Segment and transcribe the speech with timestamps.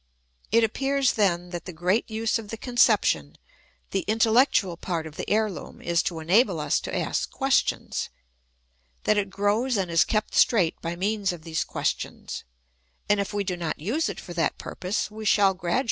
[0.51, 3.37] It appears then that the great use of the conception,
[3.91, 8.09] the intellectual part of the heirloom, is to enable us to ask questions;
[9.03, 12.43] that it grows and is kept straight by means of these questions;
[13.07, 15.61] and if we do not use it for that purpose we shall gradu THE ETHICS
[15.61, 15.79] OF BELIEF.